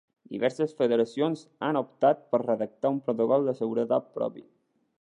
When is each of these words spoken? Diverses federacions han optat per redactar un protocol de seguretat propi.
Diverses 0.35 0.71
federacions 0.77 1.43
han 1.67 1.79
optat 1.81 2.23
per 2.33 2.39
redactar 2.45 2.93
un 2.95 2.97
protocol 3.09 3.47
de 3.51 3.55
seguretat 3.61 4.09
propi. 4.17 4.47